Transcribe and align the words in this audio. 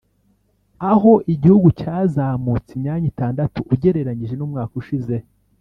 aho 0.91 1.11
igihugu 1.33 1.67
cyazamutse 1.79 2.69
imyanya 2.77 3.07
itandatu 3.13 3.59
ugereranyije 3.73 4.33
n’umwaka 4.37 4.73
ushize 4.81 5.15